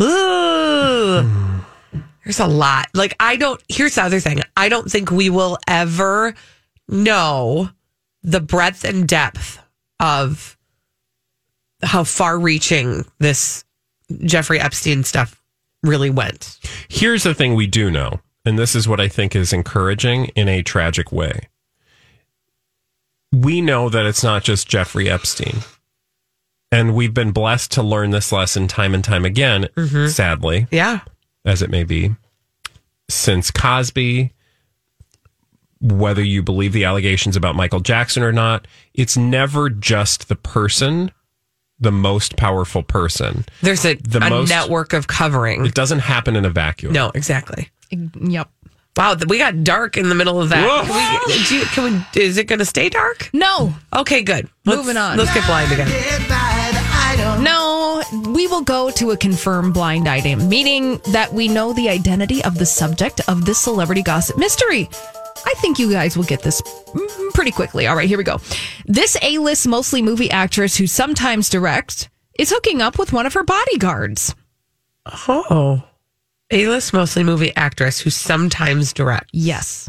[0.00, 1.60] Ooh.
[2.24, 2.88] There's a lot.
[2.94, 4.40] Like I don't here's the other thing.
[4.56, 6.34] I don't think we will ever
[6.88, 7.68] know
[8.22, 9.58] the breadth and depth
[10.00, 10.56] of
[11.82, 13.64] how far reaching this
[14.24, 15.41] Jeffrey Epstein stuff
[15.82, 16.58] really went.
[16.88, 20.48] Here's the thing we do know, and this is what I think is encouraging in
[20.48, 21.48] a tragic way.
[23.32, 25.60] We know that it's not just Jeffrey Epstein.
[26.70, 30.06] And we've been blessed to learn this lesson time and time again, mm-hmm.
[30.06, 31.00] sadly, Yeah.
[31.44, 32.14] as it may be,
[33.10, 34.32] since Cosby,
[35.80, 41.10] whether you believe the allegations about Michael Jackson or not, it's never just the person,
[41.82, 43.44] the most powerful person.
[43.60, 45.66] There's a, The a most- network of covering.
[45.66, 46.92] It doesn't happen in a vacuum.
[46.92, 47.68] No, exactly.
[47.90, 48.48] Yep.
[48.96, 50.84] Wow, we got dark in the middle of that.
[50.86, 53.30] Can we, do you- can we, is it going to stay dark?
[53.32, 54.48] No, Okay, good.
[54.64, 55.16] Let's- Moving on.
[55.18, 55.88] Let's get blind again.
[55.88, 57.42] Blinded by the item.
[57.44, 62.44] no, we will go to a confirmed blind item, meaning that we know the identity
[62.44, 64.88] of the subject of this celebrity gossip mystery.
[65.44, 66.62] I think you guys will get this
[67.34, 67.86] pretty quickly.
[67.86, 68.38] All right, here we go.
[68.86, 73.34] This A list, mostly movie actress who sometimes directs is hooking up with one of
[73.34, 74.34] her bodyguards.
[75.28, 75.82] Oh.
[76.50, 79.30] A list, mostly movie actress who sometimes directs.
[79.32, 79.88] Yes.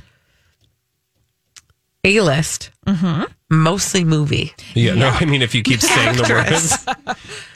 [2.06, 3.24] A list, Mm-hmm.
[3.50, 4.54] mostly movie.
[4.74, 6.86] Yeah, no, I mean, if you keep saying the Actress.
[6.86, 7.18] words,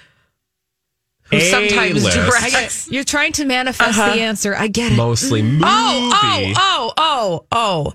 [1.29, 2.29] who sometimes A-list.
[2.51, 2.87] brags.
[2.91, 4.13] You're trying to manifest Uh-huh.
[4.15, 4.55] the answer.
[4.55, 4.95] I get it.
[4.95, 5.63] Mostly movie.
[5.65, 7.93] Oh, oh, oh, oh, oh.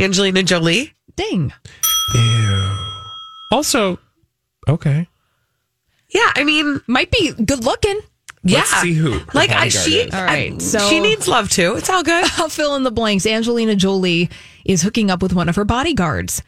[0.00, 0.92] Angelina Jolie.
[1.16, 1.52] Ding.
[2.14, 2.76] Ew.
[3.52, 3.98] Also,
[4.68, 5.08] okay.
[6.10, 8.00] Yeah, I mean, Might be good looking.
[8.44, 8.58] yeah.
[8.58, 10.14] Let's see who Like I, she, is.
[10.14, 11.74] All right, I- so- she needs love too.
[11.76, 12.24] It's all good.
[12.38, 13.26] I'll fill in the blanks.
[13.26, 14.30] Angelina Jolie
[14.64, 16.42] is hooking up with one of her bodyguards.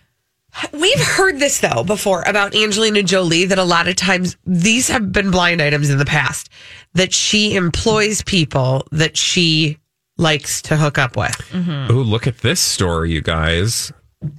[0.73, 5.13] We've heard this though before about Angelina Jolie that a lot of times these have
[5.13, 6.49] been blind items in the past
[6.95, 9.79] that she employs people that she
[10.19, 11.35] likes to hook up with.
[11.55, 13.93] Oh, look at this story, you guys.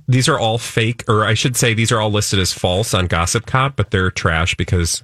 [0.07, 3.07] These are all fake, or I should say, these are all listed as false on
[3.07, 5.03] Gossip Cop, but they're trash because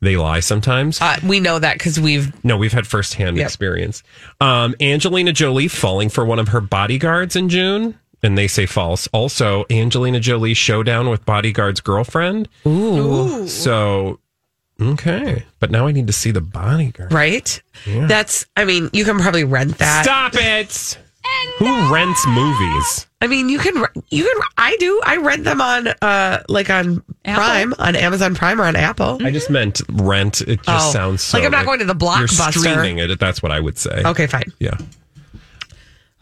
[0.00, 0.98] they lie sometimes.
[1.00, 3.44] Uh, we know that because we've no, we've had firsthand Yep.
[3.46, 4.02] experience.
[4.40, 9.06] Um, Angelina Jolie falling for one of her bodyguards in June, and they say false.
[9.12, 12.48] Also, Angelina Jolie showdown with bodyguard's girlfriend.
[12.66, 13.46] Ooh.
[13.46, 14.18] So,
[14.80, 15.44] okay.
[15.60, 17.12] But now I need to see the bodyguard.
[17.12, 17.62] right.
[17.86, 18.46] That's.
[18.56, 20.04] I mean, you can probably rent that.
[20.04, 20.98] Stop it!
[21.58, 23.06] Who rents movies?
[23.20, 23.84] I mean, you can.
[24.10, 24.42] You can.
[24.58, 25.00] I do.
[25.04, 29.18] I rent them on, uh, like on Prime, on Amazon Prime or on Apple.
[29.24, 30.40] I just meant rent.
[30.42, 30.92] It just Oh.
[30.92, 32.58] sounds so Like I'm not going to the You're Blockbuster.
[32.58, 33.18] streaming it.
[33.18, 34.02] That's what I would say.
[34.04, 34.52] Okay, fine.
[34.58, 34.76] Yeah.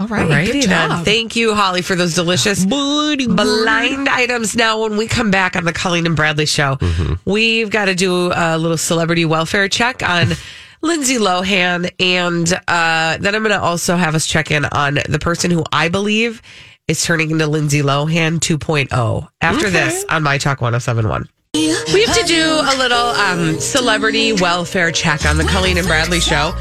[0.02, 0.28] All right.
[0.28, 0.90] Alrighty good then.
[0.90, 1.04] job.
[1.04, 4.56] Thank you, Holly, for those delicious blind items.
[4.56, 6.76] Now, when we come back on the Colleen and Bradley show,
[7.24, 10.32] we've got to do a little celebrity welfare check on
[10.82, 11.88] Lindsay Lohan.
[12.00, 15.62] And uh, then I'm going to also have us check in on the person who
[15.72, 16.42] I believe
[16.88, 21.28] is turning into Lindsay Lohan 2.0 after this on My Talk 1071.
[21.62, 26.18] We have to do a little um, celebrity welfare check on the Colleen and Bradley
[26.18, 26.54] show.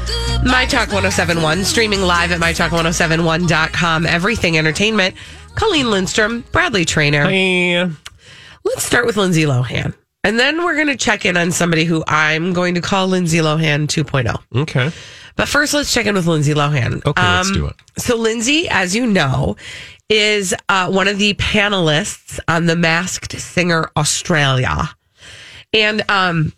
[0.44, 4.04] My Talk 1071, streaming live at MyTalk1071.com.
[4.04, 5.14] Everything Entertainment.
[5.54, 7.24] Colleen Lindstrom, Bradley Traynor.
[7.30, 7.88] Hey.
[8.64, 9.94] Let's start with Lindsay Lohan.
[10.24, 13.38] And then we're going to check in on somebody who I'm going to call Lindsay
[13.38, 14.36] Lohan 2.0.
[14.60, 14.90] Okay.
[15.36, 17.02] But first, let's check in with Lindsay Lohan.
[17.06, 17.76] Okay, let's Um, do it.
[17.96, 19.56] So, Lindsay, as you know,
[20.12, 24.90] is uh, one of the panelists on The Masked Singer Australia.
[25.72, 26.52] And um,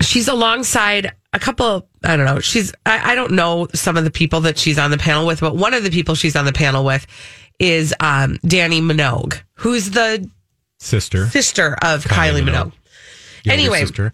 [0.00, 4.12] she's alongside a couple, I don't know, she's, I, I don't know some of the
[4.12, 6.52] people that she's on the panel with, but one of the people she's on the
[6.52, 7.04] panel with
[7.58, 10.30] is um, Dannii Minogue, who's the
[10.78, 11.26] Sister.
[11.26, 12.72] sister of Kylie, Kylie Minogue.
[13.44, 13.52] Minogue.
[13.52, 14.12] Anyway, sister.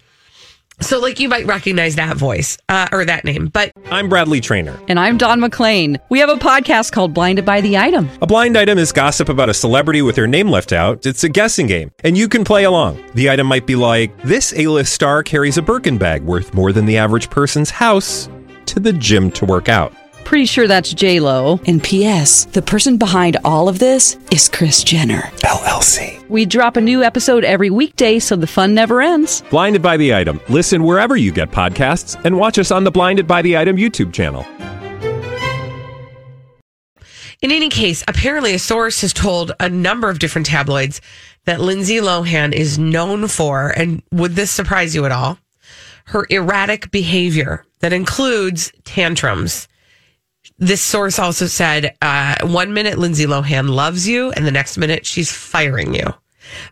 [0.80, 4.78] So like you might recognize that voice uh, or that name, but I'm Bradley Traynor.
[4.88, 5.98] And I'm Don McClain.
[6.10, 8.10] We have a podcast called Blinded by the Item.
[8.20, 11.06] A blind item is gossip about a celebrity with their name left out.
[11.06, 13.02] It's a guessing game, and you can play along.
[13.14, 16.87] The item might be like this: A-list star carries a Birkin bag worth more than
[16.87, 18.28] the average person's house
[18.66, 19.92] to the gym to work out.
[20.34, 21.60] Pretty sure that's J Lo.
[21.64, 22.46] And P.S.
[22.46, 25.20] The person behind all of this is Kris Jenner.
[25.44, 26.28] LLC.
[26.28, 29.42] We drop a new episode every weekday, so the fun never ends.
[29.42, 30.40] Blinded by the item.
[30.48, 34.12] Listen wherever you get podcasts, and watch us on the Blinded by the Item YouTube
[34.12, 34.44] channel.
[37.40, 41.00] In any case, apparently a source has told a number of different tabloids
[41.44, 45.38] that Lindsay Lohan is known for, and would this surprise you at all?
[46.06, 49.68] Her erratic behavior that includes tantrums.
[50.58, 55.04] This source also said uh, one minute Lindsay Lohan loves you, and the next minute
[55.04, 56.14] she's firing you.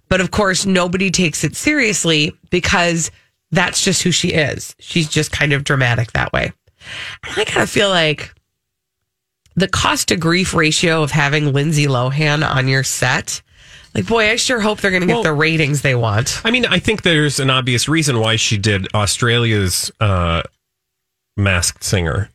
[0.09, 3.11] But of course, nobody takes it seriously because
[3.51, 4.77] that's just who she is.
[4.79, 6.53] She's just kind of dramatic that way.
[7.27, 8.35] And I kind of feel like
[9.57, 13.42] the cost to grief ratio of having Lindsay Lohan on your set.
[13.95, 16.40] Like, boy, I sure hope they're going to get Well- the ratings they want.
[16.45, 20.42] I mean, I think there's an obvious reason why she did Australia's uh,
[21.37, 22.31] Masked Singer.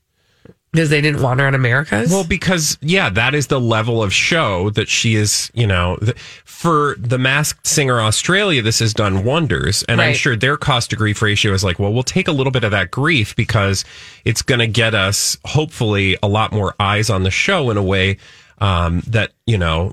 [0.71, 2.11] Because they didn't want her on America's?
[2.11, 5.49] Well, because yeah, that is the level of show that she is.
[5.53, 10.35] You know, th- for the Masked Singer Australia, this has done wonders, and I'm sure
[10.35, 12.91] their cost to grief ratio is like, well, we'll take a little bit of that
[12.91, 13.85] grief because
[14.25, 17.83] it's going to get us hopefully a lot more eyes on the show in a
[17.83, 18.17] way
[18.59, 19.91] um, that you know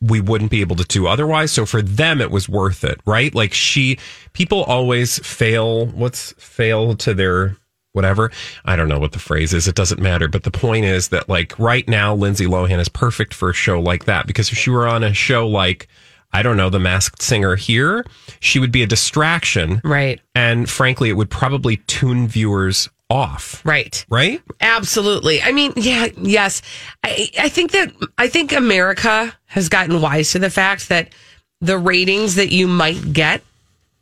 [0.00, 1.52] we wouldn't be able to do otherwise.
[1.52, 3.34] So for them, it was worth it, right?
[3.34, 3.98] Like she,
[4.32, 5.86] people always fail.
[5.86, 7.56] What's fail to their
[7.96, 8.30] whatever.
[8.64, 9.66] I don't know what the phrase is.
[9.66, 10.28] It doesn't matter.
[10.28, 13.80] But the point is that like right now, Lindsay Lohan is perfect for a show
[13.80, 15.88] like that because if she were on a show like,
[16.32, 18.04] I don't know, The Masked Singer here,
[18.40, 19.80] she would be a distraction.
[19.82, 20.20] Right.
[20.34, 23.64] And frankly, it would probably tune viewers off.
[23.64, 24.04] Right.
[24.10, 24.42] Right?
[24.60, 25.40] Absolutely.
[25.40, 26.60] I mean, yeah, yes.
[27.02, 31.14] I, I think that, I think America has gotten wise to the fact that
[31.60, 33.42] the ratings that you might get,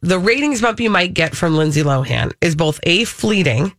[0.00, 3.72] the ratings bump you might get from Lindsay Lohan is both A, fleeting,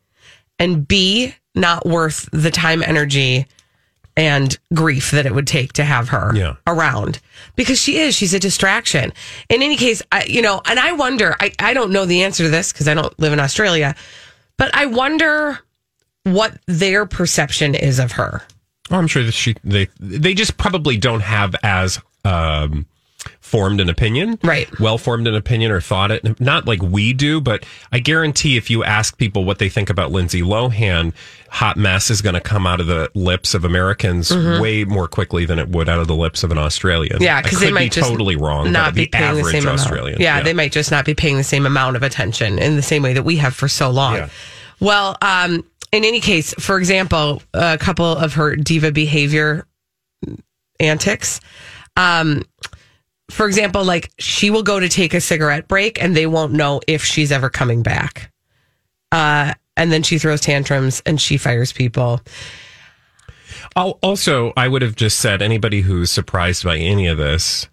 [0.60, 3.46] and B, not worth the time, energy,
[4.18, 6.56] and grief that it would take to have her Yeah.
[6.66, 7.20] around
[7.58, 9.12] because she is she's a distraction
[9.50, 12.44] in any case I, you know and i wonder I, I don't know the answer
[12.46, 13.94] to this because i don't live in australia
[14.58, 15.60] But I wonder
[16.24, 18.42] what their perception is of her.
[18.90, 22.86] Oh, I'm sure that she they they just probably don't have as um,
[23.46, 24.68] formed an opinion, right?
[24.80, 28.72] Well formed an opinion or thought it, not like we do, but I guarantee if
[28.72, 31.14] you ask people what they think about Lindsay Lohan,
[31.50, 34.60] hot mess is going to come out of the lips of Americans Mhm.
[34.60, 37.22] way more quickly than it would out of the lips of an Australian.
[37.22, 38.72] Yeah, because they might be just totally wrong.
[38.72, 40.22] not be the paying the average same Australian, amount.
[40.22, 43.04] Yeah, they might just not be paying the same amount of attention in the same
[43.04, 44.16] way that we have for so long.
[44.16, 44.30] Yeah.
[44.80, 49.66] Well, um, in any case, for example, a couple of her diva behavior
[50.80, 51.40] antics.
[51.96, 52.44] Um,
[53.32, 56.82] for example, like she will go to take a cigarette break and they won't know
[56.88, 58.32] if she's ever coming back.
[59.12, 62.22] Uh, and then she throws tantrums and she fires people.
[63.76, 67.68] Al- Also, I would have just said anybody who's surprised by any of this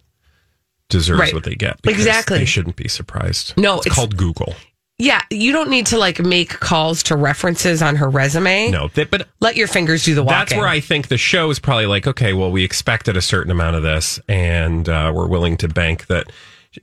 [0.89, 1.33] deserves Right.
[1.33, 1.79] what they get.
[1.85, 2.39] Exactly.
[2.39, 3.53] They shouldn't be surprised.
[3.57, 4.55] No, it's, it's- called Google.
[4.99, 8.69] Yeah, you don't need to like make calls to references on her resume.
[8.69, 10.37] No, that, but let your fingers do the walking.
[10.37, 13.51] That's where I think the show is probably like, okay, well, we expected a certain
[13.51, 16.31] amount of this, and uh, we're willing to bank that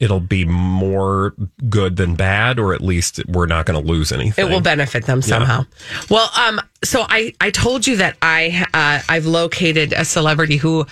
[0.00, 1.34] it'll be more
[1.68, 4.46] good than bad, or at least we're not going to lose anything.
[4.46, 5.64] It will benefit them somehow.
[6.08, 10.84] Well, um, so I I told you that I uh, I've located a celebrity who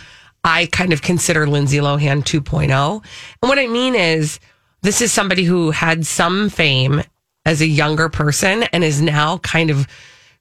[0.45, 3.03] I kind of consider Lindsay Lohan 2.0,
[3.43, 4.39] and what I mean is
[4.83, 7.03] this is somebody who had some fame
[7.45, 9.87] as a younger person and is now kind of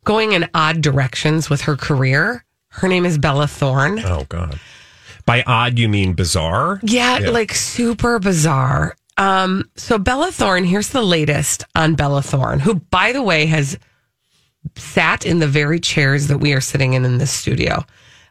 [0.04, 2.44] going in odd directions with her career.
[2.70, 4.00] Her name is Bella Thorne.
[4.00, 4.60] Oh God!
[5.26, 6.80] By odd, you mean bizarre?
[6.84, 8.96] Yeah, like super bizarre.
[9.18, 13.80] Um, so Bella Thorne, here's the latest on Bella Thorne, who, by the way, has
[14.76, 17.84] sat in the very chairs that we are sitting in in this studio.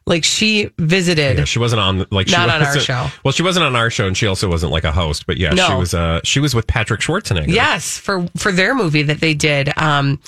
[0.06, 1.38] Like she visited.
[1.38, 3.08] Yeah, she wasn't on like she Not on our show.
[3.24, 5.26] Well, she wasn't on our show, and she also wasn't like a host.
[5.26, 5.94] But yeah, she was.
[5.94, 7.48] Uh, she was with Patrick Schwarzenegger.
[7.48, 9.76] Yes, for for their movie that they did.
[9.76, 10.20] Um,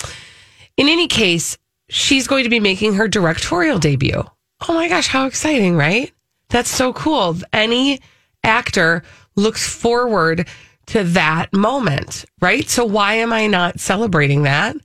[0.75, 1.57] in any case,
[1.89, 4.23] she's going to be making her directorial debut.
[4.67, 6.11] Oh my gosh, how exciting, right?
[6.49, 7.37] That's so cool.
[7.53, 8.01] Any
[8.43, 9.03] actor
[9.35, 10.47] looks forward
[10.87, 12.67] to that moment, right?
[12.67, 14.75] So why am I not celebrating that?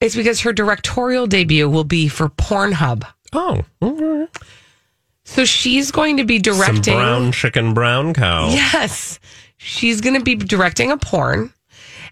[0.00, 3.04] It's because her directorial debut will be for Pornhub.
[3.32, 4.28] Oh,
[5.24, 8.48] so she's going to be Some directing brown chicken, brown cow.
[8.50, 9.18] Yes.
[9.56, 11.52] She's going to be directing a porn.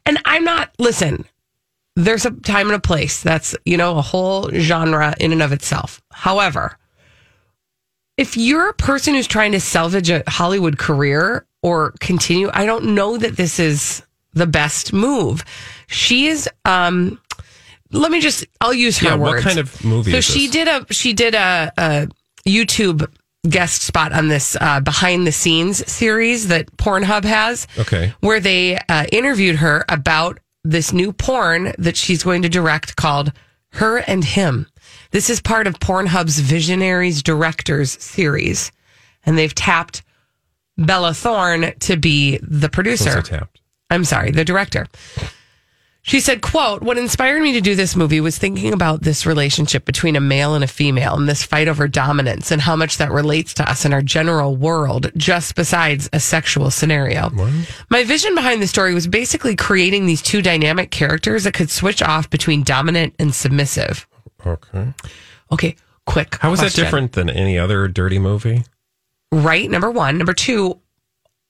[0.07, 1.27] And I'm not, listen,
[1.97, 3.23] there's a time and a place.
[3.23, 6.01] That's, you know, a whole genre in and of itself.
[6.13, 6.79] However,
[8.17, 12.95] if you're a person who's trying to salvage a Hollywood career or continue, I don't
[12.95, 14.03] know that this is
[14.33, 15.45] the best move.
[15.89, 17.21] She is, um,
[17.93, 19.45] let me just, I'll use her Yeah, what words.
[19.45, 22.09] kind of movie So is she did a, she did a, a
[22.49, 23.07] YouTube
[23.49, 28.13] guest spot on this uh, behind the scenes series that Pornhub has Okay.
[28.21, 33.33] where they uh, interviewed her about this new porn that she's going to direct called
[33.73, 34.67] Her and Him.
[35.11, 38.71] This is part of Pornhub's Visionaries Directors series.
[39.25, 40.03] And they've tapped
[40.77, 43.21] Bella Thorne to be the producer.
[43.23, 43.61] Tapped?
[43.91, 44.87] I'm sorry, the director.
[46.03, 49.85] She said, quote, what inspired me to do this movie was thinking about this relationship
[49.85, 53.11] between a male and a female and this fight over dominance and how much that
[53.11, 57.29] relates to us in our general world, just besides a sexual scenario.
[57.91, 62.03] My vision behind the story was basically creating these two dynamic characters that could switch
[62.03, 64.09] off between dominant and submissive.
[64.47, 64.95] Okay.
[65.53, 65.77] Okay,
[66.07, 66.37] quick.
[66.41, 68.65] How is that different than any other dirty movie?
[69.33, 69.71] Right.
[69.71, 70.17] Number one.
[70.17, 70.81] Number two,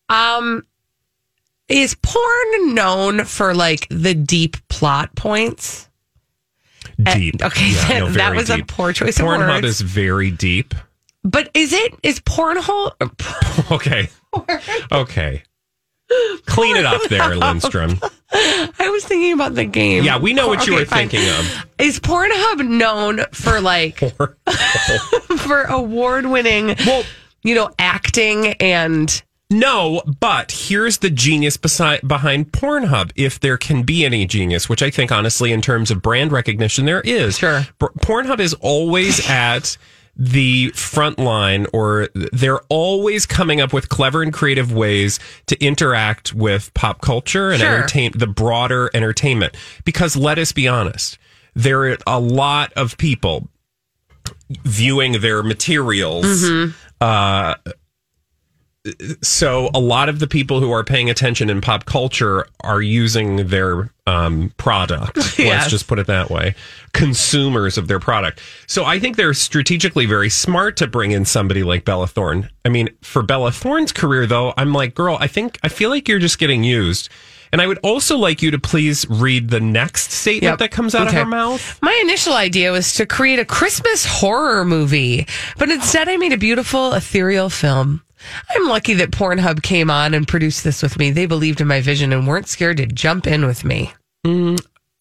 [0.09, 0.67] um,
[1.71, 5.89] is porn known for like the deep plot points?
[7.03, 7.43] Deep.
[7.43, 9.43] Uh, okay, Yeah, no, that was a poor choice of words.
[9.43, 10.75] Pornhub is very deep.
[11.23, 12.93] But is it is pornhole?
[13.73, 14.09] Okay.
[14.91, 15.43] Okay.
[16.47, 18.01] Clean it up there, Lindstrom.
[18.33, 20.03] I was thinking about the game.
[20.03, 21.09] Yeah, we know what you were fine.
[21.09, 21.67] thinking of.
[21.79, 23.99] Is Pornhub known for like
[25.39, 27.05] for award winning, well,
[27.43, 33.83] you know, acting and No, but here's the genius beside, behind Pornhub, if there can
[33.83, 37.39] be any genius, which I think honestly, in terms of brand recognition, there is.
[37.39, 37.67] Sure.
[37.81, 39.77] Pornhub is always at
[40.17, 46.33] the front line, or they're always coming up with clever and creative ways to interact
[46.35, 47.75] with pop culture and Sure.
[47.79, 49.57] entertain the broader entertainment.
[49.85, 51.19] Because let us be honest,
[51.55, 53.49] there are a lot of people
[54.65, 56.27] viewing their materials.
[56.27, 56.71] Mm-hmm.
[57.01, 57.55] Uh,
[59.23, 63.49] so a lot of the people who are paying attention in pop culture are using
[63.49, 65.17] their um, product.
[65.17, 65.39] Yes.
[65.39, 66.55] Let's just put it that way.
[66.93, 68.41] Consumers of their product.
[68.67, 72.49] So I think they're strategically very smart to bring in somebody like Bella Thorne.
[72.65, 76.09] I mean, for Bella Thorne's career, though, I'm like, girl, I think I feel like
[76.09, 77.09] you're just getting used.
[77.53, 80.59] And I would also like you to please read the next statement Yep.
[80.61, 81.17] that comes out Okay.
[81.19, 81.79] of her mouth.
[81.83, 85.27] My initial idea was to create a Christmas horror movie,
[85.59, 88.03] but instead I made a beautiful ethereal film.
[88.51, 91.11] I'm lucky that Pornhub came on and produced this with me.
[91.11, 93.93] They believed in my vision and weren't scared to jump in with me.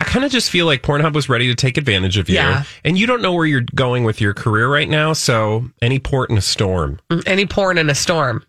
[0.01, 2.35] I kind of just feel like Pornhub was ready to take advantage of you.
[2.35, 2.63] Yeah.
[2.85, 5.13] And you don't know where you're going with your career right now.
[5.13, 6.99] So any port in a storm.
[7.25, 8.45] Any porn in a storm,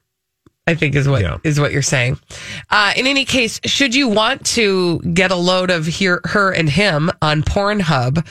[0.69, 2.21] I think is what is what you're saying.
[2.71, 6.69] Uh, in any case, should you want to get a load of here, her and
[6.71, 8.25] him on Pornhub,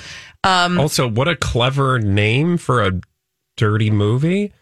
[0.46, 3.02] um, Also, what a clever name for a
[3.58, 4.54] dirty movie.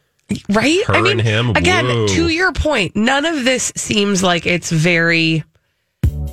[0.50, 0.84] Right?
[0.86, 1.50] Her I mean, and him.
[1.52, 2.08] again, Whoa.
[2.08, 5.44] to your point, none of this seems like it's very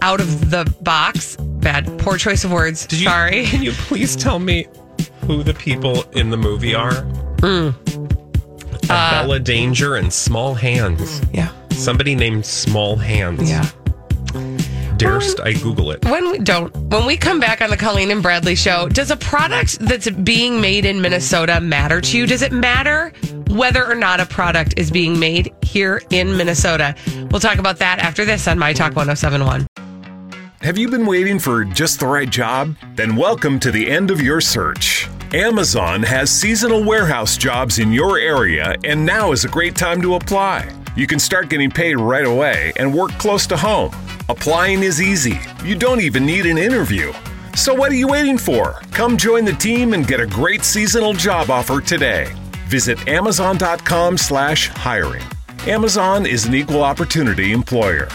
[0.03, 1.37] out of the box.
[1.37, 2.87] Bad, poor choice of words.
[2.87, 3.45] Did you, Sorry.
[3.47, 4.67] Can you please tell me
[5.23, 6.93] who the people in the movie are?
[7.39, 7.75] Mm.
[8.91, 11.23] Uh, Bella Danger and Small Hands.
[11.33, 11.51] Yeah.
[11.71, 13.49] Somebody named Small Hands.
[13.49, 13.69] Yeah.
[14.97, 16.05] Darest I Google it?
[16.05, 19.17] When we don't, when we come back on the Colleen and Bradley show, does a
[19.17, 22.27] product that's being made in Minnesota matter to you?
[22.27, 23.13] Does it matter
[23.55, 26.95] whether or not a product is being made here in Minnesota?
[27.31, 29.67] We'll talk about that after this on My Talk 1071.
[30.61, 32.75] Have you been waiting for just the right job?
[32.95, 35.09] Then welcome to the end of your search.
[35.33, 40.15] Amazon has seasonal warehouse jobs in your area, and now is a great time to
[40.15, 40.69] apply.
[40.97, 43.95] You can start getting paid right away and work close to home.
[44.29, 45.39] Applying is easy.
[45.65, 47.13] You don't even need an interview.
[47.55, 48.81] So what are you waiting for?
[48.91, 52.33] Come join the team and get a great seasonal job offer today.
[52.69, 55.23] Visit amazon.com slash hiring.
[55.67, 58.09] Amazon is an equal opportunity employer.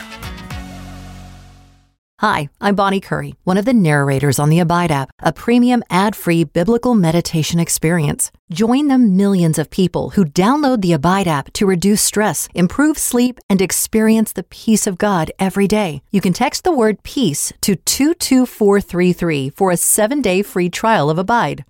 [2.20, 6.18] Hi, I'm Bonnie Curry, one of the narrators on the Abide app, a premium ad
[6.18, 8.30] free biblical meditation experience.
[8.52, 13.40] Join the millions of people who download the Abide app to reduce stress, improve sleep,
[13.50, 16.02] and experience the peace of God every day.
[16.12, 21.18] You can text the word peace to 22433 for a seven day free trial of
[21.18, 21.64] Abide.